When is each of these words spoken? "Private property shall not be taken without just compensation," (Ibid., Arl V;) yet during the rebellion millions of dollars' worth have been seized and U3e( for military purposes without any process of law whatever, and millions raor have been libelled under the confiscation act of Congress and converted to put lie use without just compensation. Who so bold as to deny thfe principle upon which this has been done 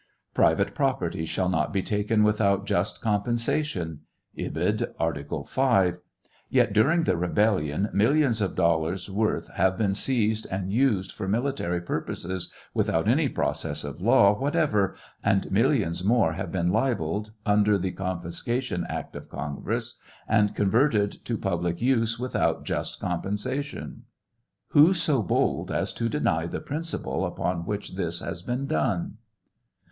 "Private 0.33 0.73
property 0.73 1.25
shall 1.27 1.47
not 1.47 1.71
be 1.71 1.83
taken 1.83 2.23
without 2.23 2.65
just 2.65 3.01
compensation," 3.01 3.99
(Ibid., 4.35 4.95
Arl 4.99 5.43
V;) 5.43 5.97
yet 6.49 6.73
during 6.73 7.03
the 7.03 7.15
rebellion 7.15 7.87
millions 7.93 8.41
of 8.41 8.55
dollars' 8.55 9.11
worth 9.11 9.49
have 9.51 9.77
been 9.77 9.93
seized 9.93 10.47
and 10.49 10.71
U3e( 10.71 11.11
for 11.11 11.27
military 11.27 11.79
purposes 11.81 12.51
without 12.73 13.07
any 13.07 13.29
process 13.29 13.83
of 13.83 14.01
law 14.01 14.33
whatever, 14.33 14.95
and 15.23 15.51
millions 15.51 16.01
raor 16.03 16.33
have 16.33 16.51
been 16.51 16.71
libelled 16.71 17.29
under 17.45 17.77
the 17.77 17.91
confiscation 17.91 18.83
act 18.89 19.15
of 19.15 19.29
Congress 19.29 19.93
and 20.27 20.55
converted 20.55 21.11
to 21.25 21.37
put 21.37 21.61
lie 21.61 21.75
use 21.77 22.17
without 22.17 22.63
just 22.63 22.99
compensation. 22.99 24.05
Who 24.69 24.95
so 24.95 25.21
bold 25.21 25.69
as 25.69 25.93
to 25.93 26.09
deny 26.09 26.47
thfe 26.47 26.65
principle 26.65 27.23
upon 27.23 27.67
which 27.67 27.93
this 27.97 28.19
has 28.21 28.41
been 28.41 28.65
done 28.65 29.17